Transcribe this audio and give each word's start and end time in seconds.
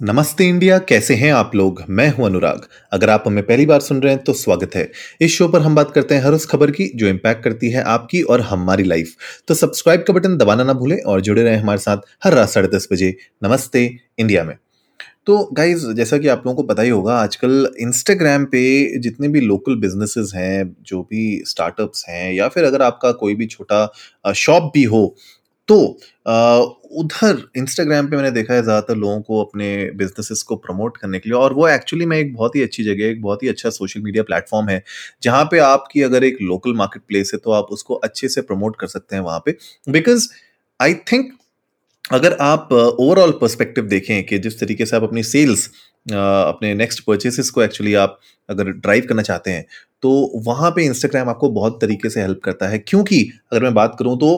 नमस्ते 0.00 0.44
इंडिया, 0.44 0.78
कैसे 0.78 1.14
हैं 1.14 1.30
आप 1.32 1.54
लोग? 1.54 1.82
मैं 1.88 2.08
हूँ 2.08 2.24
अनुराग। 2.26 2.62
अगर 2.92 3.10
आप 3.10 3.24
हमें 3.26 3.42
पहली 3.46 3.66
बार 3.66 3.80
सुन 3.80 4.00
रहे 4.02 4.12
हैं 4.12 4.22
तो 4.24 4.32
स्वागत 4.32 4.74
है। 4.74 4.90
इस 5.20 5.32
शो 5.32 5.46
पर 5.48 5.60
हम 5.60 5.74
बात 5.74 5.90
करते 5.90 6.14
हैं 6.14 6.22
हर 6.22 6.32
उस 6.32 6.46
खबर 6.46 6.70
की, 6.70 6.90
जो 6.94 7.08
इम्पैक्ट 7.08 7.42
करती 7.44 7.70
है 7.70 7.82
आपकी 7.82 8.22
और 8.22 8.40
हमारी 8.40 8.84
लाइफ 8.84 9.14
तो 9.48 9.54
सब्सक्राइब 9.54 10.02
का 10.02 10.12
बटन 10.12 10.36
दबाना 10.36 10.64
ना 10.64 10.72
भूलें 10.72 10.96
और 10.98 11.20
जुड़े 11.20 11.42
रहें 11.42 11.56
हमारे 11.56 11.78
साथ 11.78 11.98
हर 12.24 12.34
रात 12.34 12.48
साढ़े 12.48 12.68
दस 12.68 12.88
बजे। 12.92 13.14
नमस्ते 13.44 13.84
इंडिया 14.18 14.44
में। 14.44 14.56
तो 15.26 15.38
गाइज़ 15.52 15.86
जैसा 15.92 16.18
कि 16.18 16.28
आप 16.28 16.42
लोगों 16.46 16.56
को 16.56 16.68
पता 16.68 16.82
ही 16.82 16.90
होगा, 16.90 17.14
आजकल 17.14 17.68
इंस्टाग्राम 17.80 18.44
पे 18.44 18.98
जितने 18.98 19.28
भी 19.28 19.40
लोकल 19.40 19.76
बिजनेसेस 19.76 20.32
हैं, 20.34 20.76
जो 20.82 21.02
भी 21.02 21.42
स्टार्टअप्स 21.46 22.04
हैं, 22.08 22.32
या 22.32 22.48
फिर 22.48 22.64
अगर 22.64 22.82
आपका 22.82 23.12
कोई 23.12 23.34
भी 23.34 23.46
छोटा 23.46 24.32
शॉप 24.34 24.70
भी 24.74 24.82
हो 24.84 25.14
तो 25.68 25.76
उधर 26.98 27.42
इंस्टाग्राम 27.58 28.06
पे 28.08 28.16
मैंने 28.16 28.30
देखा 28.30 28.54
है 28.54 28.62
ज़्यादातर 28.62 28.96
लोगों 28.96 29.20
को 29.22 29.42
अपने 29.44 29.68
बिजनेसेस 29.96 30.42
को 30.48 30.56
प्रमोट 30.56 30.96
करने 30.96 31.18
के 31.18 31.28
लिए 31.30 31.38
और 31.38 31.52
वो 31.54 31.68
एक्चुअली 31.68 32.06
में 32.06 32.16
एक 32.18 32.34
बहुत 32.34 32.56
ही 32.56 32.62
अच्छी 32.62 32.84
जगह 32.84 33.04
है 33.04 33.10
एक 33.10 33.22
बहुत 33.22 33.42
ही 33.42 33.48
अच्छा 33.48 33.70
सोशल 33.70 34.00
मीडिया 34.00 34.22
प्लेटफॉर्म 34.24 34.68
है, 34.68 34.82
जहाँ 35.22 35.44
पे 35.50 35.58
आपकी 35.60 36.02
अगर 36.02 36.24
एक 36.24 36.38
लोकल 36.42 36.74
मार्केट 36.76 37.02
प्लेस 37.08 37.30
है 37.34 37.38
तो 37.44 37.50
आप 37.52 37.66
उसको 37.72 37.94
अच्छे 38.04 38.28
से 38.28 38.40
प्रमोट 38.42 38.76
कर 38.80 38.86
सकते 38.88 39.16
हैं 39.16 39.22
वहाँ 39.22 39.42
पे। 39.46 39.56
बिकॉज़ 39.88 40.28
आई 40.80 40.94
थिंक 41.12 41.32
अगर 42.04 42.36
आप 42.42 42.72
ओवरऑल 42.72 43.32
पर्सपेक्टिव 43.40 43.86
देखें 43.88 44.24
कि 44.26 44.38
जिस 44.40 44.60
तरीके 44.60 44.86
से 44.86 44.96
आप 44.96 45.02
अपनी 45.04 45.22
सेल्स 45.24 45.66
अपने 46.06 46.74
नेक्स्ट 46.74 47.04
परचेसेस 47.06 47.50
को 47.50 47.62
एक्चुअली 47.62 47.94
आप 47.96 48.18
अगर 48.48 48.70
ड्राइव 48.72 49.06
करना 49.08 49.22
चाहते 49.22 49.50
हैं 49.50 49.64
तो 50.02 50.10
वहाँ 50.46 50.70
पे 50.72 50.84
इंस्टाग्राम 50.84 51.28
आपको 51.30 51.50
बहुत 51.52 51.78
तरीके 51.82 52.10
से 52.10 52.20
हेल्प 52.20 52.40
करता 52.44 52.68
है। 52.68 52.78
क्योंकि 52.80 53.22
अगर 53.52 53.62
मैं 53.62 53.74
बात 53.74 53.96
करूँ 53.98 54.16
तो 54.18 54.36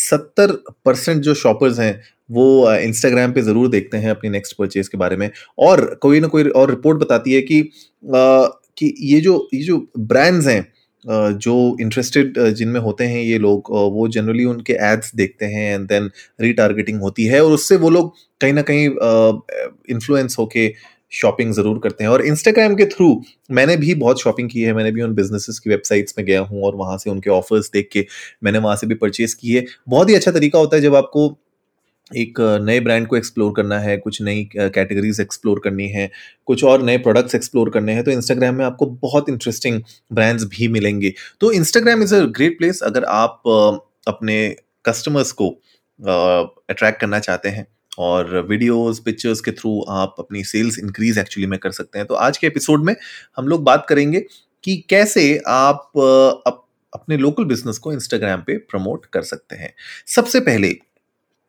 सत्तर 0.00 0.52
परसेंट 0.84 1.22
जो 1.22 1.34
शॉपर्स 1.34 1.78
हैं, 1.80 2.00
वो 2.30 2.72
इंस्टाग्राम 2.72 3.32
पे 3.32 3.42
ज़रूर 3.42 3.68
देखते 3.68 3.96
हैं 3.96 4.10
अपनी 4.10 4.30
नेक्स्ट 4.30 4.56
परचेज 4.56 4.88
के 4.88 4.98
बारे 4.98 5.16
में। 5.16 5.30
और 5.58 5.84
कोई 6.02 6.20
ना 6.20 6.28
कोई 6.28 6.48
और 6.50 6.70
रिपोर्ट 6.70 6.98
बताती 6.98 7.34
है 7.34 7.40
कि 7.42 7.62
कि 8.04 8.94
ये 9.02 9.20
जो 9.20 9.48
ये 9.54 9.62
जो 9.62 9.86
ब्रांड्स 9.98 10.46
हैं 10.46 10.66
जो 11.38 11.54
इंटरेस्टेड 11.80 12.38
जिनमें 12.50 12.80
होते 12.80 13.04
हैं 13.04 13.22
ये 13.22 13.38
लोग 13.38 13.70
वो 13.92 14.06
जनरली 14.08 14.44
उनके 14.44 14.72
एड्स 14.84 15.14
देखते 15.14 15.46
हैं 15.46 15.74
एंड 15.74 15.86
देन 15.88 16.10
रीटारगेटिंग 16.40 17.00
होती 17.00 17.24
है 17.26 17.44
और 17.44 17.52
उससे 17.52 17.76
वो 17.76 17.90
लोग 17.90 18.12
कहीं 18.40 18.52
ना 18.52 18.62
कहीं 18.62 18.86
इन्फ्लुएंस 19.90 20.36
होके 20.38 20.66
शॉपिंग 21.12 21.52
ज़रूर 21.54 21.78
करते 21.82 22.04
हैं। 22.04 22.10
और 22.10 22.24
इंस्टाग्राम 22.26 22.74
के 22.76 22.84
थ्रू 22.86 23.10
मैंने 23.50 23.76
भी 23.76 23.94
बहुत 23.96 24.20
शॉपिंग 24.22 24.50
की 24.50 24.62
है। 24.62 24.72
मैंने 24.74 24.90
भी 24.92 25.02
उन 25.02 25.14
बिजनेसेस 25.14 25.58
की 25.58 25.70
वेबसाइट्स 25.70 26.14
में 26.18 26.24
गया 26.26 26.40
हूँ 26.42 26.62
और 26.64 26.76
वहाँ 26.76 26.96
से 26.98 27.10
उनके 27.10 27.30
ऑफर्स 27.30 27.70
देख 27.72 27.88
के 27.92 28.06
मैंने 28.44 28.58
वहाँ 28.58 28.76
से 28.76 28.86
भी 28.86 28.94
परचेज 28.96 29.34
की 29.34 29.54
है। 29.54 29.64
बहुत 29.88 30.10
ही 30.10 30.14
अच्छा 30.14 30.30
तरीका 30.32 30.58
होता 30.58 30.76
है 30.76 30.82
जब 30.82 30.94
आपको 30.96 31.36
एक 32.10 32.38
नए 32.62 32.80
ब्रांड 32.80 33.06
को 33.06 33.16
एक्सप्लोर 33.16 33.52
करना 33.56 33.78
है, 33.78 33.96
कुछ 33.96 34.20
नई 34.22 34.48
कैटेगरीज 34.54 35.20
एक्सप्लोर 35.20 35.60
करनी 35.64 35.88
है, 35.88 36.10
कुछ 36.46 36.64
और 36.64 36.82
नए 36.82 36.98
प्रोडक्ट्स 36.98 37.34
एक्सप्लोर 37.34 37.70
करने 37.70 37.92
हैं 37.94 38.04
तो 38.04 38.10
इंस्टाग्राम 38.10 38.54
में 38.54 38.64
आपको 38.64 38.86
बहुत 39.02 39.28
इंटरेस्टिंग 39.28 39.80
ब्रांड्स 40.12 40.44
भी 40.50 40.68
मिलेंगे। 40.68 41.12
तो 41.40 41.52
Instagram 41.52 42.02
is 42.02 42.14
a 42.14 42.20
great 42.36 42.58
place 42.58 42.80
अगर 42.82 43.04
आप 43.06 43.42
अपने 44.08 44.38
कस्टमर्स 44.86 45.32
को 45.32 45.48
अट्रैक्ट 46.00 47.00
करना 47.00 47.18
चाहते 47.20 47.48
हैं। 47.48 47.66
और 47.98 48.36
वीडियोस 48.48 49.00
पिक्चर्स 49.00 49.40
के 49.40 49.52
थ्रू 49.52 49.80
आप 49.90 50.16
अपनी 50.18 50.44
सेल्स 50.44 50.78
इंक्रीज 50.78 51.18
एक्चुअली 51.18 51.46
में 51.46 51.58
कर 51.58 51.70
सकते 51.70 51.98
हैं। 51.98 52.06
तो 52.06 52.14
आज 52.16 52.38
के 52.38 52.46
एपिसोड 52.46 52.84
में 52.84 52.94
हम 53.36 53.48
लोग 53.48 53.62
बात 53.64 53.86
करेंगे 53.88 54.24
कि 54.64 54.76
कैसे 54.90 55.36
आप 55.48 55.90
अप, 56.46 56.64
अपने 56.92 57.16
लोकल 57.16 57.44
बिज़नेस 57.44 57.78
को 57.78 57.92
इंस्टाग्राम 57.92 58.40
पे 58.40 58.56
प्रमोट 58.58 59.06
कर 59.06 59.22
सकते 59.22 59.56
हैं। 59.56 59.72
सबसे 60.06 60.40
पहले 60.40 60.76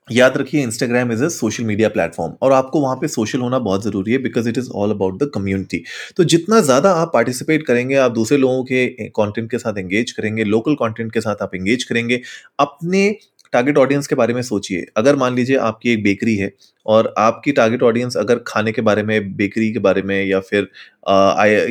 याद 0.08 0.38
रखिए 0.38 0.62
Instagram 0.64 1.12
is 1.12 1.24
a 1.24 1.28
social 1.28 1.64
media 1.64 1.90
platform 1.90 2.34
और 2.42 2.52
आपको 2.52 2.80
वहाँ 2.82 2.96
पे 2.96 3.08
सोशल 3.08 3.40
होना 3.40 3.60
बहुत 3.60 3.84
ज़रूरी 3.84 4.12
है 4.12 4.18
because 4.18 4.50
it 4.50 4.58
is 4.58 4.70
all 4.72 4.92
about 4.92 5.20
the 5.24 5.30
community 5.34 5.84
तो 6.18 6.24
जितना 6.24 6.60
ज़्यादा 6.62 6.92
आप 6.92 7.12
पार्टिसिपेट 7.14 7.66
करेंगे 7.66 7.96
आप 7.96 8.12
दूसरे 8.12 8.38
लोगों 8.38 8.64
के 8.64 8.88
कंटेंट 9.10 9.50
के 9.52 9.58
साथ 9.58 9.78
एंगेज 9.78 10.12
करेंगे 10.12 10.44
लोकल 10.44 10.76
कंटेंट 10.76 11.12
के 11.14 11.22
साथ 11.22 11.42
आप 11.42 11.56
एंगेज 11.56 11.84
करेंगे 11.84 12.22
अपने 12.60 13.10
टारगेट 13.54 13.78
ऑडियंस 13.78 14.08
के 14.08 14.16
बारे 14.16 14.34
में 14.34 14.42
सोचिए। 14.44 14.86
अगर 14.98 15.16
मान 15.16 15.36
लीजिए 15.36 15.58
आपकी 15.60 15.92
एक 15.94 16.04
बेकरी 16.04 16.36
है 16.36 16.52
और 16.86 17.14
आपकी 17.18 17.52
टारगेट 17.52 17.84
ऑडियंस 17.84 18.18
अगर 18.18 18.44
खाने 18.48 18.72
के 18.72 18.82
बारे 18.82 19.04
में 19.04 19.36
बेकरी 19.38 19.72
के 19.74 19.80
बारे 19.80 20.02
में 20.02 20.24
या 20.26 20.40
फिर 20.42 20.70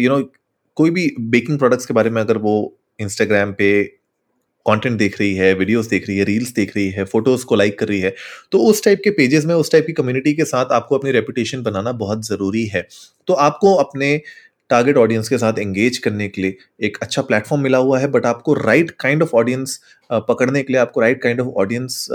यू 0.01 0.11
नो 0.11 0.23
कोई 0.77 0.91
भी 0.91 1.11
बेकिंग 1.21 1.59
प्रोडक्ट्स 1.59 1.87
के 1.87 1.95
बारे 1.95 2.11
में 2.11 2.21
अगर 2.23 2.39
वो 2.39 2.57
इंस्टाग्राम 2.99 3.53
पे 3.53 3.71
कंटेंट 4.67 4.97
देख 4.99 5.19
रही 5.21 5.35
है 5.35 5.53
वीडियोस 5.55 5.87
देख 5.89 6.09
रही 6.09 6.17
है 6.19 6.25
रील्स 6.25 6.51
देख 6.55 6.75
रही 6.77 6.89
है 6.91 7.05
फ़ोटोज़ 7.05 7.45
को 7.47 7.55
लाइक 7.57 7.79
कर 7.79 7.89
रही 7.89 8.01
है 8.01 8.15
तो 8.53 8.59
उस 8.61 8.85
टाइप 8.85 9.01
के 9.05 9.11
पेजेस 9.11 9.45
में, 9.47 9.55
उस 9.55 9.73
टाइप 9.73 9.87
की 9.87 9.93
कम्युनिटी 9.93 10.33
के 10.35 10.45
साथ 10.45 10.73
आपको 10.73 10.99
अपनी 10.99 11.11
रेपुटेशन 11.13 11.63
बनाना 11.63 11.93
बहुत 11.95 12.27
ज़रूरी 12.27 12.65
है। 12.67 12.87
तो 13.29 13.35
आपको 13.37 13.75
अपने 13.77 14.21
टारगेट 14.71 14.97
ऑडियंस 14.97 15.29
के 15.29 15.39
साथ 15.39 15.59
एंगेज 15.59 15.99
करने 15.99 16.29
के 16.29 16.43
लिए 16.43 16.57
एक 16.81 16.99
अच्छा 17.03 17.23
प्लेटफॉर्म 17.23 17.63
मिला 17.63 17.79
हुआ 17.79 17.99
है 17.99 18.09
बट 18.09 18.27
आपको 18.27 18.55
राइट 18.55 18.91
काइंड 19.01 19.23
ऑफ़ 19.23 19.35
ऑडियंस 19.37 19.81
पकड़ने 20.11 20.63
के 20.63 20.73
लिए, 20.73 20.81
आपको 20.83 21.01
राइट 21.01 21.23
काइंड 21.23 21.41
ऑफ़ 21.41 21.49
ऑडियंस 21.57 22.07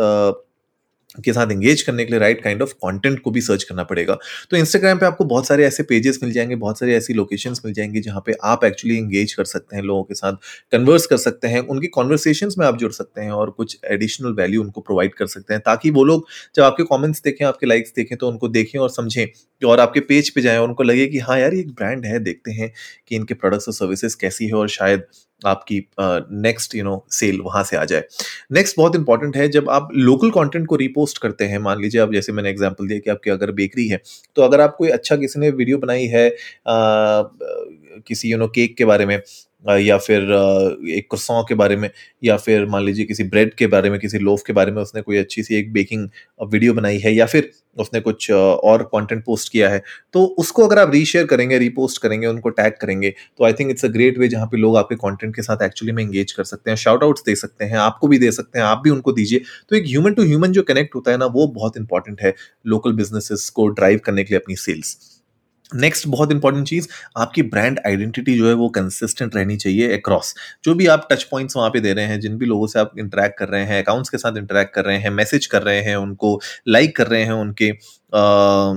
के 1.15 1.33
साथ 1.33 1.51
एंगेज 1.51 1.81
करने 1.81 2.05
के 2.05 2.11
लिए 2.11 2.19
राइट 2.19 2.41
काइंड 2.43 2.61
ऑफ़ 2.61 2.73
कंटेंट 2.75 3.19
को 3.21 3.31
भी 3.31 3.41
सर्च 3.41 3.63
करना 3.63 3.83
पड़ेगा। 3.83 4.17
तो 4.51 4.57
इंस्टाग्राम 4.57 4.97
पे 4.99 5.05
आपको 5.05 5.25
बहुत 5.25 5.47
सारे 5.47 5.65
ऐसे 5.65 5.83
पेजेस 5.83 6.19
मिल 6.23 6.31
जाएँगे, 6.31 6.55
बहुत 6.55 6.79
सारी 6.79 6.93
ऐसी 6.93 7.13
लोकेशंस 7.13 7.61
मिल 7.65 7.73
जाएँगी 7.73 8.01
जहाँ 8.01 8.21
पे 8.25 8.33
आप 8.43 8.63
एक्चुअली 8.65 8.97
एंगेज 8.97 9.33
कर 9.33 9.45
सकते 9.45 9.75
हैं, 9.75 9.83
लोगों 9.83 10.03
के 10.03 10.13
साथ 10.13 10.33
कन्वर्स 10.71 11.05
कर 11.05 11.17
सकते 11.17 11.47
हैं, 11.47 11.59
उनकी 11.61 11.87
कॉन्वर्सेशन 11.89 12.49
में 12.57 12.65
आप 12.67 12.77
जुड़ 12.77 12.91
सकते 12.91 13.21
हैं 13.21 13.31
और 13.31 13.49
कुछ 13.51 13.77
एडिशनल 13.91 14.33
वैल्यू 14.33 14.61
उनको 14.63 14.81
प्रोवाइड 14.81 15.13
कर 15.15 15.27
सकते 15.27 15.53
हैं 15.53 15.61
ताकि 15.65 15.89
वो 15.91 16.03
लोग 16.03 16.27
जब 16.55 16.63
आपके 16.63 16.83
कॉमेंट्स 16.83 17.21
देखें, 17.23 17.45
आपके 17.45 17.65
लाइक्स 17.65 17.93
देखें 17.95 18.17
तो 18.17 18.27
उनको 18.27 18.47
देखें 18.49 18.79
और 18.79 18.89
समझें 18.89 19.27
और 19.61 19.79
आपके 19.79 19.99
पेज 20.01 20.29
पे 20.29 20.41
जाएँ 20.41 20.57
उनको 20.59 20.83
लगे 20.83 21.05
कि 21.07 21.19
हाँ 21.19 21.39
यार 21.39 21.53
ये 21.53 21.59
एक 21.59 21.71
ब्रांड 21.71 22.05
है, 22.05 22.19
देखते 22.19 22.51
हैं 22.51 22.71
कि 23.07 23.15
इनके 23.15 23.33
प्रोडक्ट्स 23.33 23.67
और 23.67 23.73
सर्विसेज़ 23.73 24.15
कैसी 24.21 24.45
है 24.47 24.53
और 24.53 24.69
शायद 24.69 25.03
आपकी 25.45 25.79
नेक्स्ट 25.99 26.75
यू 26.75 26.83
नो 26.83 27.05
सेल 27.11 27.39
वहाँ 27.41 27.63
से 27.63 27.77
आ 27.77 27.83
जाए। 27.85 28.03
नेक्स्ट 28.51 28.77
बहुत 28.77 28.95
इंपॉर्टेंट 28.95 29.37
है 29.37 29.47
जब 29.49 29.69
आप 29.69 29.89
लोकल 29.95 30.29
कंटेंट 30.29 30.67
को 30.67 30.75
रिपोस्ट 30.75 31.17
करते 31.17 31.45
हैं 31.45 31.59
मान 31.59 31.81
लीजिए 31.81 32.01
आप 32.01 32.13
जैसे 32.13 32.31
मैंने 32.31 32.49
एग्जांपल 32.49 32.87
दिया 32.87 32.99
कि 32.99 33.09
आपकी 33.09 33.29
अगर 33.29 33.51
बेकरी 33.51 33.87
है 33.87 34.01
तो 34.35 34.41
अगर 34.41 34.61
आप 34.61 34.75
कोई 34.77 34.89
अच्छा 34.89 35.15
किसी 35.15 35.39
ने 35.39 35.49
वीडियो 35.49 35.77
बनाई 35.77 36.05
है 36.05 36.29
आ, 36.29 37.23
किसी 38.07 38.31
यू 38.31 38.37
नो 38.37 38.47
केक 38.47 38.77
के 38.77 38.85
बारे 38.85 39.05
में 39.05 39.21
या 39.65 39.97
फिर 39.97 40.21
एक 40.91 41.07
क्रसों 41.11 41.43
के 41.43 41.55
बारे 41.55 41.75
में, 41.75 41.89
या 42.23 42.37
फिर 42.37 42.65
मान 42.67 42.83
लीजिए 42.85 43.05
किसी 43.05 43.23
ब्रेड 43.25 43.53
के 43.55 43.67
बारे 43.67 43.89
में, 43.89 43.99
किसी 43.99 44.19
लोफ 44.19 44.43
के 44.47 44.53
बारे 44.53 44.71
में 44.71 44.81
उसने 44.81 45.01
कोई 45.01 45.17
अच्छी 45.17 45.43
सी 45.43 45.55
एक 45.55 45.71
बेकिंग 45.73 46.07
वीडियो 46.43 46.73
बनाई 46.73 46.97
है, 46.99 47.13
या 47.13 47.25
फिर 47.25 47.51
उसने 47.77 47.99
कुछ 48.01 48.29
और 48.31 48.83
कंटेंट 48.85 49.23
पोस्ट 49.25 49.51
किया 49.51 49.69
है 49.69 49.81
तो 50.13 50.23
उसको 50.39 50.65
अगर 50.65 50.79
आप 50.79 50.91
रीशेयर 50.93 51.25
करेंगे 51.25 51.57
रीपोस्ट 51.59 52.01
करेंगे, 52.01 52.27
उनको 52.27 52.49
टैग 52.51 52.73
करेंगे 52.81 53.13
तो 53.37 53.45
I 53.45 53.53
think 53.53 53.71
it's 53.71 53.85
a 53.85 53.87
great 53.89 54.17
way 54.17 54.27
जहाँ 54.27 54.45
पे 54.47 54.57
लोग 54.57 54.77
आपके 54.77 54.95
कंटेंट 54.97 55.35
के 55.35 55.41
साथ 55.41 55.63
एक्चुअली 55.63 55.91
में 55.93 56.03
एंगेज 56.03 56.31
कर 56.31 56.43
सकते 56.43 56.71
हैं 56.71 56.77
शाउट 56.77 57.03
आउट्स 57.03 57.23
दे 57.25 57.35
सकते 57.35 57.65
हैं, 57.65 57.77
आपको 57.77 58.07
भी 58.07 58.17
दे 58.19 58.31
सकते 58.31 58.59
हैं, 58.59 58.65
आप 58.65 58.81
भी 58.83 58.89
उनको 58.89 59.11
दीजिए 59.13 59.41
तो 59.69 59.75
एक 59.75 59.83
ह्यूमन 59.87 60.13
टू 60.13 60.23
ह्यूमन 60.23 60.51
जो 60.51 60.63
कनेक्ट 60.63 60.95
होता 60.95 61.11
है 61.11 61.17
ना, 61.17 61.25
वो 61.27 61.47
बहुत 61.49 61.77
इंपॉर्टेंट 61.77 62.21
है 62.21 62.33
लोकल 62.65 62.93
बिजनेसेस 62.93 63.49
को 63.49 63.67
ड्राइव 63.69 63.99
करने 64.05 64.23
के 64.23 64.33
लिए 64.33 64.39
अपनी 64.39 64.55
सेल्स 64.57 64.97
नेक्स्ट 65.75 66.07
बहुत 66.07 66.31
इंपॉर्टेंट 66.31 66.67
चीज़ 66.67 66.87
आपकी 67.17 67.41
ब्रांड 67.41 67.79
आइडेंटिटी 67.87 68.37
जो 68.37 68.47
है 68.47 68.53
वो 68.53 68.69
कंसिस्टेंट 68.69 69.35
रहनी 69.35 69.57
चाहिए 69.57 69.97
अक्रॉस 69.97 70.35
जो 70.65 70.75
भी 70.75 70.87
आप 70.87 71.07
टच 71.11 71.23
पॉइंट्स 71.23 71.57
वहाँ 71.57 71.69
पे 71.69 71.79
दे 71.79 71.93
रहे 71.93 72.05
हैं 72.05 72.19
जिन 72.19 72.37
भी 72.37 72.45
लोगों 72.45 72.67
से 72.67 72.79
आप 72.79 72.91
इंटरेक्ट 72.99 73.37
कर 73.39 73.47
रहे 73.47 73.63
हैं 73.63 73.83
अकाउंट्स 73.83 74.09
के 74.09 74.17
साथ 74.17 74.37
इंटरेक्ट 74.37 74.73
कर 74.75 74.85
रहे 74.85 74.97
हैं 74.97 75.09
मैसेज 75.09 75.45
कर 75.45 75.61
रहे 75.61 75.81
हैं 75.81 75.95
उनको 75.95 76.41
लाइक 76.67 76.85
like 76.85 76.97
कर 76.97 77.07
रहे 77.07 77.23
हैं 77.23 77.31
उनके 77.31 77.69
आ, 77.69 78.73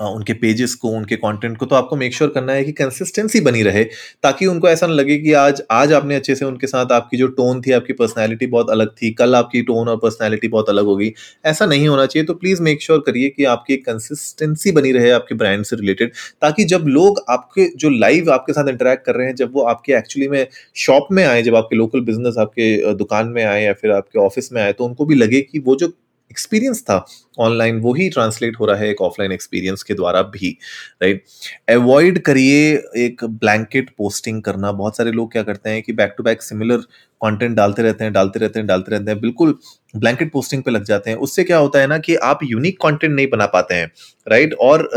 उनके 0.00 0.32
पेजेस 0.32 0.74
को, 0.74 0.88
उनके 0.88 1.16
कंटेंट 1.16 1.56
को 1.58 1.66
तो 1.66 1.76
आपको 1.76 1.96
मेक 1.96 2.14
श्योर 2.14 2.28
sure 2.28 2.34
करना 2.34 2.52
है 2.52 2.64
कि 2.64 2.72
कंसिस्टेंसी 2.72 3.40
बनी 3.40 3.62
रहे, 3.62 3.84
ताकि 4.22 4.46
उनको 4.46 4.68
ऐसा 4.68 4.86
ना 4.86 4.94
लगे 4.94 5.16
कि 5.18 5.32
आज 5.34 5.62
आज 5.70 5.92
आपने 5.92 6.14
अच्छे 6.16 6.34
से 6.34 6.44
उनके 6.44 6.66
साथ 6.66 6.92
आपकी 6.92 7.16
जो 7.16 7.26
टोन 7.30 7.60
थी, 7.62 7.72
आपकी 7.72 7.92
पर्सनैलिटी 7.92 8.46
बहुत 8.46 8.70
अलग 8.70 8.90
थी, 8.92 9.10
कल 9.12 9.34
आपकी 9.34 9.62
टोन 9.62 9.88
और 9.88 9.96
पर्सनैलिटी 9.96 10.48
बहुत 10.48 10.68
अलग 10.68 10.84
होगी। 10.84 11.12
ऐसा 11.44 11.66
नहीं 11.66 11.88
होना 11.88 12.06
चाहिए 12.06 12.26
तो 12.26 12.34
प्लीज़ 12.34 12.62
मेक 12.62 12.82
श्योर 12.82 13.02
करिए 13.06 13.28
कि 13.28 13.44
आपकी 13.46 13.76
कंसिस्टेंसी 13.78 14.72
बनी 14.72 14.92
रहे 14.92 15.10
आपके 15.10 15.34
ब्रांड 15.34 15.64
से 15.64 15.76
रिलेटेड 15.76 16.12
ताकि 16.42 16.64
जब 16.64 16.84
लोग 16.88 17.24
आपके, 17.30 17.68
जो 17.68 17.90
लाइव 17.90 18.30
आपके 18.32 18.52
साथ 18.52 18.68
इंटरेक्ट 18.68 19.04
कर 19.06 19.14
रहे 19.14 19.26
हैं, 19.26 19.34
जब 19.34 19.52
वो 19.54 19.62
आपके 19.64 19.92
एक्चुअली 19.92 20.28
में 20.28 20.46
शॉप 20.76 21.08
में 21.12 21.24
आए, 21.24 21.42
जब 21.42 21.54
आपके 21.56 21.76
लोकल 21.76 22.00
बिज़नेस 22.02 22.38
आपके 22.38 22.94
दुकान 22.94 23.28
में 23.28 23.44
आए 23.44 23.62
या 23.64 23.72
फिर 23.72 23.90
आपके 23.92 24.18
ऑफ़िस 24.20 24.52
में 24.52 24.62
आए 24.62 24.72
तो 24.72 24.84
उनको 24.84 25.04
भी 25.06 25.14
लगे 25.14 25.40
कि 25.42 25.58
वो 25.58 25.76
जो 25.76 25.92
एक्सपीरियंस 26.30 26.82
था। 26.82 27.04
ऑनलाइन 27.38 27.78
वो 27.80 27.94
ही 27.94 28.08
ट्रांसलेट 28.10 28.56
हो 28.60 28.66
रहा 28.66 28.76
है 28.76 28.88
एक 28.90 29.00
ऑफलाइन 29.02 29.32
एक्सपीरियंस 29.32 29.82
के 29.82 29.94
द्वारा 29.94 30.22
भी 30.24 30.56
राइट 31.02 31.24
अवॉइड 31.70 32.22
करिए 32.22 32.72
एक 32.98 33.24
ब्लैंकेट 33.24 33.90
पोस्टिंग 33.98 34.42
करना। 34.42 34.72
बहुत 34.72 34.96
सारे 34.96 35.12
लोग 35.12 35.32
क्या 35.32 35.42
करते 35.42 35.70
हैं 35.70 35.82
कि 35.82 35.92
back 35.92 36.14
to 36.18 36.22
back 36.22 36.42
similar 36.42 36.76
content 37.22 37.56
डालते 37.56 37.82
रहते 37.82 38.04
हैं, 38.04 38.12
डालते 38.12 38.38
रहते 38.38 38.58
हैं, 38.58 38.66
डालते 38.66 38.90
रहते 38.92 39.10
हैं। 39.10 39.20
बिल्कुल 39.20 39.58
ब्लैंकेट 39.94 40.32
पोस्टिंग 40.32 40.62
पे 40.62 40.70
लग 40.70 40.84
जाते 40.84 41.10
हैं। 41.10 41.16
उससे 41.18 41.44
क्या 41.44 41.58
होता 41.58 41.78
है 41.78 41.86
ना 41.86 41.98
कि 41.98 42.14
आप 42.16 42.40
यूनिक 42.44 42.80
कंटेंट 42.82 43.12
नहीं 43.12 43.26
बना 43.30 43.46
पाते 43.48 43.74
हैं 43.74 43.90
राइट 44.26 44.54
और 44.60 44.88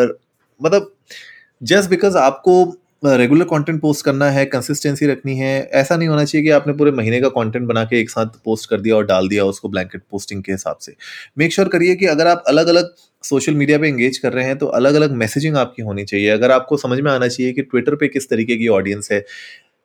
मतलब 0.61 0.93
जस्ट 1.61 1.89
बिकॉज़ 1.89 2.17
आपको 2.17 2.63
रेगुलर 3.03 3.45
कंटेंट 3.45 3.79
पोस्ट 3.81 4.05
करना 4.05 4.29
है 4.31 4.45
कंसिस्टेंसी 4.45 5.05
रखनी 5.07 5.35
है, 5.37 5.69
ऐसा 5.73 5.95
नहीं 5.95 6.07
होना 6.07 6.23
चाहिए 6.25 6.45
कि 6.45 6.51
आपने 6.51 6.73
पूरे 6.73 6.91
महीने 6.91 7.19
का 7.21 7.29
कंटेंट 7.29 7.67
बना 7.67 7.83
के 7.83 7.99
एक 7.99 8.09
साथ 8.09 8.25
पोस्ट 8.45 8.69
कर 8.69 8.81
दिया 8.81 8.95
और 8.95 9.05
डाल 9.05 9.27
दिया 9.27 9.45
उसको 9.45 9.69
ब्लैंकेट 9.69 10.01
पोस्टिंग 10.11 10.43
के 10.43 10.51
हिसाब 10.51 10.77
से। 10.81 10.95
मेक 11.37 11.53
श्योर 11.53 11.67
करिए 11.69 11.95
कि 11.95 12.05
अगर 12.05 12.27
आप 12.27 12.43
अलग 12.47 12.67
अलग 12.67 12.93
सोशल 13.23 13.55
मीडिया 13.55 13.77
पे 13.77 13.87
एंगेज 13.87 14.17
कर 14.17 14.33
रहे 14.33 14.45
हैं 14.45 14.57
तो 14.57 14.65
अलग 14.67 14.93
अलग 14.93 15.11
मैसेजिंग 15.15 15.57
आपकी 15.57 15.81
होनी 15.81 16.05
चाहिए। 16.05 16.29
अगर 16.29 16.51
आपको 16.51 16.77
समझ 16.77 16.99
में 16.99 17.11
आना 17.11 17.27
चाहिए 17.27 17.51
कि 17.53 17.61
ट्विटर 17.63 17.95
पे 17.95 18.07
किस 18.07 18.29
तरीके 18.29 18.57
की 18.57 18.67
ऑडियंस 18.69 19.11
है 19.11 19.23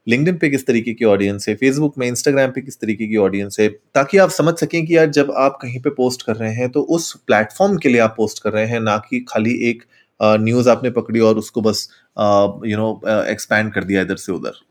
लिंकडिन 0.06 0.36
पे 0.38 0.48
किस 0.50 0.66
तरीके 0.66 0.92
की 0.94 1.04
ऑडियंस 1.04 1.48
है 1.48 1.54
फेसबुक 1.54 1.98
में 1.98 2.06
इंस्टाग्राम 2.06 2.50
पे 2.50 2.60
किस 2.60 2.80
तरीके 2.80 3.06
की 3.06 3.16
ऑडियंस 3.18 3.56
है, 3.60 3.68
ताकि 3.68 4.18
आप 4.18 4.30
समझ 4.30 4.54
सकें 4.54 4.84
कि 4.86 4.96
यार 4.96 5.10
जब 5.10 5.32
आप 5.36 5.58
कहीं 5.62 5.80
पे 5.80 5.90
पोस्ट 5.90 6.22
कर 6.22 6.36
रहे 6.36 6.54
हैं 6.54 6.68
तो 6.70 6.80
उस 6.80 7.12
प्लेटफॉर्म 7.26 7.76
के 7.76 7.88
लिए 7.88 8.00
आप 8.00 8.14
पोस्ट 8.16 8.42
कर 8.42 8.52
रहे 8.52 8.66
हैं, 8.66 8.80
ना 8.80 8.96
कि 9.10 9.24
खाली 9.28 9.54
एक 9.70 9.82
न्यूज़ 10.20 10.68
आपने 10.68 10.90
पकड़ी 10.90 11.20
और 11.20 11.38
उसको 11.38 11.60
बस 11.60 11.88
यू 12.18 12.78
नो 12.78 13.00
एक्सपैंड 13.06 13.72
कर 13.72 13.84
दिया 13.84 14.02
इधर 14.02 14.16
से 14.18 14.32
उधर। 14.32 14.66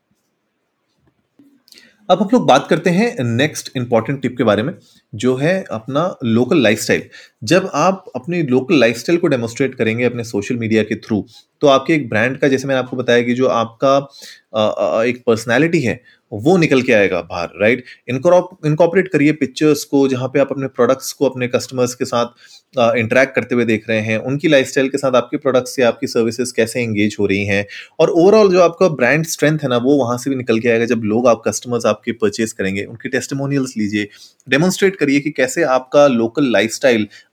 अब 2.09 2.21
हम 2.21 2.29
लोग 2.33 2.45
बात 2.47 2.67
करते 2.69 2.89
हैं 2.89 3.23
नेक्स्ट 3.23 3.69
इंपॉर्टेंट 3.77 4.21
टिप 4.21 4.35
के 4.37 4.43
बारे 4.43 4.63
में, 4.63 4.73
जो 5.13 5.35
है 5.35 5.63
अपना 5.71 6.03
लोकल 6.25 6.61
लाइफस्टाइल 6.63 7.03
जब 7.43 7.69
आप 7.75 8.05
अपनी 8.15 8.41
लोकल 8.43 8.79
लाइफस्टाइल 8.79 9.17
को 9.19 9.27
डेमोस्ट्रेट 9.27 9.75
करेंगे 9.75 10.03
अपने 10.03 10.23
सोशल 10.23 10.57
मीडिया 10.57 10.83
के 10.83 10.95
थ्रू 10.97 11.25
तो 11.61 11.67
आपके 11.67 11.93
एक 11.93 12.07
ब्रांड 12.09 12.37
का, 12.37 12.47
जैसे 12.47 12.67
मैंने 12.67 12.79
आपको 12.79 12.97
बताया 12.97 13.21
कि 13.23 13.33
जो 13.33 13.47
आपका 13.47 13.97
एक 14.57 15.23
पर्सनैलिटी 15.27 15.79
है, 15.81 15.99
वो 16.31 16.55
निकल 16.57 16.81
के 16.81 16.93
आएगा 16.93 17.21
बाहर 17.23 17.49
राइट 17.61 17.83
इनकॉपरेट 18.09 19.07
करिए 19.07 19.31
पिक्चर्स 19.33 19.83
को, 19.83 20.07
जहाँ 20.07 20.27
पे 20.27 20.39
आप 20.39 20.51
अपने 20.51 20.67
प्रोडक्ट्स 20.69 21.11
को, 21.13 21.25
अपने 21.25 21.47
कस्टमर्स 21.47 21.93
के 21.95 22.05
साथ 22.05 22.75
इंटरेक्ट 22.97 23.35
करते 23.35 23.55
हुए 23.55 23.65
देख 23.65 23.89
रहे 23.89 23.99
हैं, 24.01 24.17
उनकी 24.19 24.47
लाइफस्टाइल 24.47 24.89
के 24.89 24.97
साथ 24.97 25.15
आपके 25.15 25.37
प्रोडक्ट्स 25.37 25.79
या 25.79 25.87
आपकी 25.87 26.07
सर्विसेज़ 26.07 26.53
कैसे 26.55 26.81
एंगेज 26.81 27.15
हो 27.19 27.25
रही 27.25 27.45
हैं, 27.45 27.65
और 27.99 28.09
ओवरऑल 28.11 28.51
जो 28.51 28.61
आपका 28.61 28.87
ब्रांड 28.89 29.25
स्ट्रेंथ 29.27 29.59
है 29.59 29.69
ना, 29.69 29.77
वो 29.77 29.97
वहाँ 29.97 30.17
से 30.17 30.29
भी 30.29 30.35
निकल 30.35 30.59
के 30.59 30.69
आएगा 30.69 30.85
जब 30.85 31.01
लोग 31.05 31.27
आप 31.27 31.41
कस्टमर्स 31.47 31.85
आपके 31.85 32.11
परचेज 32.13 32.51
करेंगे, 32.53 32.83
उनके 32.85 33.09
टेस्टमोनियल्स 33.09 33.77
लीजिए 33.77 34.09
डेमोन्स्ट्रेट 34.47 34.95
करिए 34.95 35.19
कि 35.19 35.31
कैसे 35.31 35.63
आपका 35.65 36.07
लोकल 36.09 36.51
लाइफ 36.51 36.85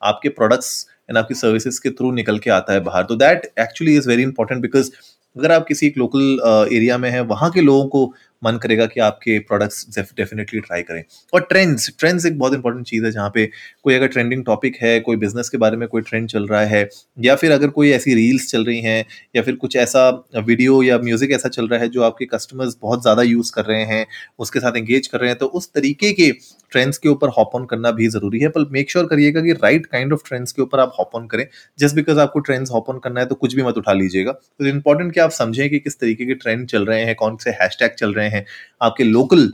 आपके 0.02 0.28
प्रोडक्ट्स 0.30 0.86
एंड 1.10 1.18
आपकी 1.18 1.34
सर्विसेज़ 1.34 1.80
के 1.82 1.90
थ्रू 1.90 2.10
निकल 2.12 2.38
के 2.38 2.50
आता 2.50 2.72
है 2.72 2.80
बाहर। 2.82 3.02
तो 3.04 3.16
that 3.16 3.52
actually 3.60 3.96
is 3.96 4.08
very 4.08 4.22
important 4.22 4.60
because 4.62 4.90
अगर 5.36 5.52
आप 5.52 5.64
किसी 5.68 5.86
एक 5.86 5.98
लोकल 5.98 6.38
एरिया 6.72 6.98
में 6.98 7.08
हैं 7.10 7.20
वहाँ 7.28 7.50
के 7.50 7.60
लोगों 7.60 7.86
को 7.88 8.12
मन 8.44 8.58
करेगा 8.58 8.86
कि 8.86 9.00
आपके 9.00 9.38
प्रोडक्ट्स 9.40 9.98
डेफिनेटली 10.16 10.60
ट्राई 10.60 10.82
करें। 10.82 11.02
और 11.32 11.40
ट्रेंड्स 11.42 11.90
ट्रेंड्स 11.98 12.26
एक 12.26 12.38
बहुत 12.38 12.54
इंपॉर्टेंट 12.54 12.86
चीज़ 12.86 13.04
है 13.04 13.10
जहाँ 13.10 13.30
पे 13.34 13.46
कोई 13.84 13.94
अगर 13.94 14.06
ट्रेंडिंग 14.08 14.44
टॉपिक 14.44 14.76
है, 14.82 14.98
कोई 15.00 15.16
बिज़नेस 15.16 15.48
के 15.48 15.58
बारे 15.58 15.76
में 15.76 15.86
कोई 15.88 16.02
ट्रेंड 16.02 16.28
चल 16.28 16.46
रहा 16.46 16.64
है, 16.64 16.88
या 17.18 17.34
फिर 17.36 17.52
अगर 17.52 17.68
कोई 17.70 17.90
ऐसी 17.92 18.14
रील्स 18.14 18.50
चल 18.50 18.64
रही 18.64 18.80
हैं, 18.80 19.04
या 19.36 19.42
फिर 19.42 19.54
कुछ 19.56 19.76
ऐसा 19.76 20.08
वीडियो 20.38 20.82
या 20.82 20.98
म्यूज़िक 21.00 21.30
ऐसा 21.32 21.48
चल 21.50 21.68
रहा 21.68 21.80
है 21.80 21.88
जो 21.88 22.02
आपके 22.02 22.24
कस्टमर्स 22.26 22.76
बहुत 22.82 23.02
ज़्यादा 23.02 23.22
यूज़ 23.24 23.52
कर 23.54 23.64
रहे 23.64 23.84
हैं, 23.84 24.06
उसके 24.38 24.60
साथ 24.60 24.76
एंगेज 24.76 25.06
कर 25.06 25.20
रहे 25.20 25.30
हैं 25.30 25.38
तो 25.38 25.46
उस 25.48 25.72
तरीके 25.74 26.12
के 26.12 26.30
ट्रेंड्स 26.72 26.98
के 26.98 27.08
ऊपर 27.08 27.28
हॉप 27.28 27.50
ऑन 27.54 27.64
करना 27.66 27.90
भी 27.92 28.06
ज़रूरी 28.08 28.38
है। 28.40 28.48
पर 28.48 28.68
मेक 28.72 28.90
श्योर 28.90 29.04
करिएगा 29.06 29.40
कि 29.40 29.52
राइट 29.54 29.84
काइंड 29.86 30.12
ऑफ़ 30.12 30.22
ट्रेंड्स 30.26 30.52
के 30.52 30.62
ऊपर 30.62 30.80
आप 30.80 30.92
हॉप 30.98 31.14
ऑन 31.14 31.26
करें। 31.26 31.46
जस्ट 31.78 31.94
बिकॉज़ 31.96 32.18
आपको 32.20 32.40
ट्रेंड्स 32.40 32.70
हॉप 32.70 32.88
ऑन 32.90 32.98
करना 32.98 33.20
है 33.20 33.26
तो 33.26 33.34
कुछ 33.34 33.54
भी 33.54 33.62
मत 33.62 33.76
उठा 33.78 33.92
लीजिएगा। 33.92 34.32
तो 34.32 34.66
इंपॉर्टेंट 34.66 35.12
कि 35.14 35.20
आप 35.20 35.30
समझें 35.32 35.68
कि 35.70 35.78
किस 35.78 35.98
तरीके 36.00 36.26
के 36.26 36.34
ट्रेंड 36.34 36.66
चल 36.68 36.84
रहे 36.86 37.02
हैं, 37.02 37.14
कौन 37.14 37.36
से 37.36 37.50
हैशटैग 37.52 37.90
चल 37.92 38.12
रहे 38.14 38.28
हैं 38.28 38.33
आपके 38.82 39.04
लोकल 39.04 39.52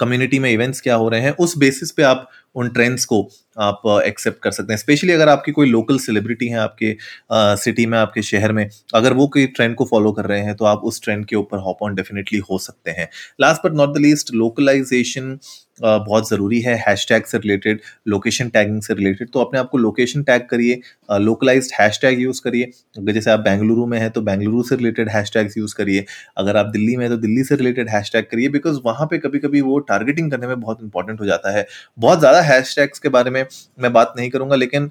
कम्युनिटी 0.00 0.38
में 0.38 0.50
इवेंट्स 0.50 0.80
क्या 0.80 0.94
हो 0.94 1.08
रहे 1.08 1.20
हैं 1.20 1.30
उस 1.30 1.58
बेसिस 1.58 1.90
पे 1.90 2.02
आप 2.02 2.30
उन 2.58 2.68
ट्रेंड्स 2.70 3.04
को 3.04 3.22
आप 3.58 3.82
एक्सेप्ट 4.06 4.42
कर 4.42 4.50
सकते 4.50 4.72
हैं। 4.72 4.78
स्पेशली 4.78 5.12
अगर 5.12 5.28
आपकी 5.28 5.52
कोई 5.52 5.68
लोकल 5.68 5.98
सेलिब्रिटी 5.98 6.48
है 6.48 6.58
आपके 6.58 6.96
सिटी 7.32 7.86
में, 7.86 7.98
आपके 7.98 8.22
शहर 8.24 8.52
में, 8.52 8.68
अगर 8.94 9.12
वो 9.12 9.26
कोई 9.28 9.46
ट्रेंड 9.48 9.74
को 9.74 9.84
फॉलो 9.84 10.12
कर 10.12 10.26
रहे 10.26 10.40
हैं 10.40 10.54
तो 10.56 10.64
आप 10.66 10.82
उस 10.84 11.02
ट्रेंड 11.04 11.24
के 11.26 11.36
ऊपर 11.36 11.58
हॉप 11.60 11.82
ऑन 11.82 11.94
डेफिनेटली 11.94 12.38
हो 12.50 12.58
सकते 12.60 12.90
हैं। 12.90 13.08
Last 13.40 13.66
but 13.66 13.76
not 13.76 13.94
the 13.94 14.00
least 14.00 14.34
localization 14.34 15.38
बहुत 15.80 16.28
ज़रूरी 16.28 16.60
है। 16.60 16.76
टैग 17.08 17.24
से 17.24 17.38
रिलेटेड 17.38 17.80
लोकेशन 18.08 18.48
टैगिंग 18.48 18.80
से 18.82 18.94
रिलेटेड 18.94 19.28
तो 19.32 19.40
अपने 19.40 19.58
आप 19.58 19.68
को 19.70 19.78
लोकेशन 19.78 20.22
टैग 20.22 20.42
करिए 20.50 20.80
लोकलाइज्ड 21.20 21.72
हैश 21.72 21.98
टैग 22.02 22.20
यूज़ 22.20 22.40
करिए। 22.44 22.64
अगर 22.98 23.12
जैसे 23.12 23.30
आप 23.30 23.40
बेंगलुरु 23.40 23.86
में 23.86 23.98
हैं 23.98 24.10
तो 24.10 24.20
बेंगलुरु 24.22 24.62
से 24.62 24.76
रिलेटेड 24.76 25.08
हैश 25.08 25.30
टैग्स 25.34 25.56
यूज़ 25.58 25.74
करिए। 25.76 26.04
अगर 26.38 26.56
आप 26.56 26.66
दिल्ली 26.68 26.96
में 26.96 27.04
हैं 27.04 27.10
तो 27.10 27.16
दिल्ली 27.18 27.44
से 27.44 27.56
रिलेटेड 27.56 27.88
हैश 27.88 28.10
टैग 28.12 28.24
करिए 28.30 28.48
बिकॉज़ 28.48 28.78
वहाँ 28.84 29.06
पे 29.06 29.18
कभी 29.18 29.38
कभी 29.38 29.60
वो 29.60 29.78
टारगेटिंग 29.88 30.30
करने 30.30 30.46
में 30.46 30.60
बहुत 30.60 30.82
इंपॉर्टेंट 30.82 31.20
हो 31.20 31.26
जाता 31.26 31.56
है। 31.56 31.66
बहुत 31.98 32.18
ज़्यादा 32.18 32.40
हैश 32.48 32.74
टैग्स 32.76 32.98
के 32.98 33.08
बारे 33.08 33.30
में 33.30 33.44
मैं 33.78 33.92
बात 33.92 34.14
नहीं 34.16 34.30
करूँगा 34.30 34.56
लेकिन 34.56 34.90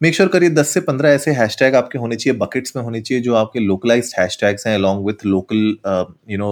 मेक 0.00 0.14
श्योर 0.14 0.28
करिए 0.28 0.50
10 0.50 0.68
से 0.74 0.80
15 0.80 1.14
ऐसे 1.14 1.30
हैशटैग 1.30 1.74
आपके 1.74 1.98
होने 1.98 2.16
चाहिए 2.16 2.38
बकेट्स 2.38 2.76
में 2.76 2.82
होने 2.82 3.00
चाहिए 3.00 3.22
जो 3.22 3.34
आपके 3.34 3.60
लोकलाइज्ड 3.60 4.20
हैशटैग्स 4.20 4.66
हैं 4.66 4.74
along 4.74 5.06
with 5.06 5.24
local 5.26 5.56
you 6.30 6.38
know 6.38 6.50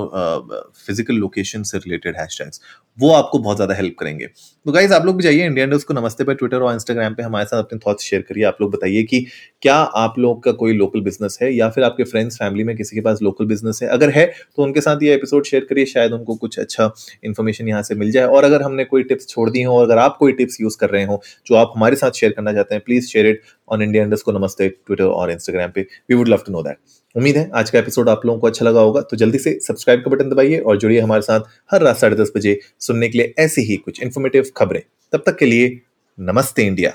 physical 0.86 1.14
location 1.16 1.62
से 1.62 1.78
रिलेटेड 1.78 2.16
हैशटैग्स 2.18 2.60
वो 2.98 3.10
आपको 3.12 3.38
बहुत 3.38 3.56
ज़्यादा 3.56 3.74
हेल्प 3.74 3.94
करेंगे। 3.98 4.26
तो 4.26 4.72
गाइज़ 4.72 4.92
आप 4.94 5.06
लोग 5.06 5.16
भी 5.16 5.22
जाइए 5.22 5.46
इंडिया 5.46 5.64
इंडस्ट 5.64 5.86
को 5.86 5.94
नमस्ते 5.94 6.24
पे 6.24 6.34
ट्विटर 6.34 6.62
और 6.62 6.72
इंस्टाग्राम 6.74 7.14
पे 7.14 7.22
हमारे 7.22 7.46
साथ 7.46 7.58
अपने 7.58 7.78
थॉट्स 7.78 8.04
शेयर 8.04 8.22
करिए। 8.28 8.44
आप 8.44 8.58
लोग 8.60 8.70
बताइए 8.72 9.02
कि 9.02 9.20
क्या 9.62 9.74
आप 9.74 10.14
लोग 10.18 10.42
का 10.44 10.52
कोई 10.52 10.72
लोकल 10.74 11.00
बिज़नेस 11.00 11.38
है 11.42 11.52
या 11.54 11.68
फिर 11.70 11.84
आपके 11.84 12.04
फ्रेंड्स 12.04 12.36
फैमिली 12.36 12.64
में 12.64 12.74
किसी 12.76 12.96
के 12.96 13.00
पास 13.00 13.18
लोकल 13.22 13.46
बिज़नेस 13.46 13.80
है? 13.82 13.88
अगर 13.88 14.10
है 14.10 14.24
तो 14.56 14.62
उनके 14.62 14.80
साथ 14.80 15.02
ये 15.02 15.14
एपिसोड 15.14 15.44
शेयर 15.46 15.64
करिए, 15.64 15.84
शायद 15.86 16.12
उनको 16.12 16.34
कुछ 16.36 16.58
अच्छा 16.58 16.90
इन्फॉर्मेशन 17.24 17.68
यहाँ 17.68 17.82
से 17.82 17.94
मिल 17.94 18.10
जाए। 18.10 18.26
और 18.26 18.44
अगर 18.44 18.62
हमने 18.62 18.84
कोई 18.84 19.02
टिप्स 19.02 19.28
छोड़ 19.28 19.48
दी 19.50 19.62
हो 19.62 19.76
और 19.76 19.84
अगर 19.84 19.98
आप 19.98 20.16
कोई 20.18 20.32
टिप्स 20.32 20.60
यूज़ 20.60 20.78
कर 20.80 20.90
रहे 20.90 21.04
हो, 21.04 21.20
जो 21.46 21.54
आप 21.56 21.72
हमारे 21.76 21.96
साथ 21.96 22.10
शेयर 22.12 22.32
करना 22.32 22.52
चाहते 22.52 22.74
हैं 22.74 22.84
प्लीज़ 22.84 23.08
शेयर 23.08 23.35
ऑन 23.68 23.82
इंडिया 23.82 24.04
इंडस्ट 24.04 24.24
को 24.24 24.32
नमस्ते 24.32 24.68
ट्विटर 24.68 25.04
और 25.04 25.30
इंस्टाग्राम 25.30 25.70
पे. 25.70 25.80
We 25.80 26.14
would 26.14 26.28
love 26.28 26.42
to 26.46 26.52
know 26.52 26.62
that 26.62 26.76
उम्मीद 27.14 27.36
है 27.36 27.50
आज 27.54 27.70
का 27.70 27.78
एपिसोड 27.78 28.08
आप 28.08 28.26
लोगों 28.26 28.40
को 28.40 28.46
अच्छा 28.46 28.64
लगा 28.64 28.80
होगा 28.80 29.00
तो 29.00 29.16
जल्दी 29.16 29.38
से 29.38 29.58
सब्सक्राइब 29.62 30.00
का 30.00 30.10
बटन 30.10 30.30
दबाइए 30.30 30.58
और 30.58 30.78
जुड़िए 30.78 31.00
हमारे 31.00 31.22
साथ 31.22 31.40
हर 31.70 31.82
रात 31.82 31.96
साढ़े 31.96 32.16
दस 32.16 32.32
बजे 32.36 32.58
सुनने 32.80 33.08
के 33.08 33.18
लिए 33.18 33.34
ऐसी 33.38 33.62
ही 33.62 33.76
कुछ 33.76 34.02
इन्फॉर्मेटिव 34.02 34.50
खबरें. 34.56 34.82
तब 35.12 35.22
तक 35.26 35.36
के 35.36 35.46
लिए 35.46 35.80
नमस्ते 36.18 36.62
इंडिया. 36.62 36.92